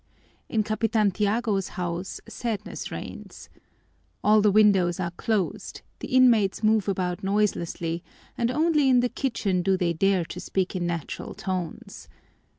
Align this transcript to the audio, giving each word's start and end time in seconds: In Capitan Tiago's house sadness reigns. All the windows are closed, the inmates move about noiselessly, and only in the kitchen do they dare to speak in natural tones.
In 0.49 0.63
Capitan 0.63 1.11
Tiago's 1.11 1.67
house 1.77 2.19
sadness 2.27 2.89
reigns. 2.89 3.51
All 4.23 4.41
the 4.41 4.49
windows 4.49 4.99
are 4.99 5.11
closed, 5.11 5.83
the 5.99 6.07
inmates 6.15 6.63
move 6.63 6.87
about 6.89 7.23
noiselessly, 7.23 8.03
and 8.35 8.49
only 8.49 8.89
in 8.89 9.01
the 9.01 9.09
kitchen 9.09 9.61
do 9.61 9.77
they 9.77 9.93
dare 9.93 10.25
to 10.25 10.39
speak 10.39 10.75
in 10.75 10.87
natural 10.87 11.35
tones. 11.35 12.09